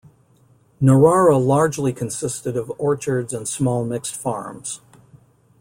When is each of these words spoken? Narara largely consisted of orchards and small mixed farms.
Narara 0.81 1.39
largely 1.39 1.93
consisted 1.93 2.57
of 2.57 2.73
orchards 2.79 3.33
and 3.33 3.47
small 3.47 3.85
mixed 3.85 4.15
farms. 4.15 4.81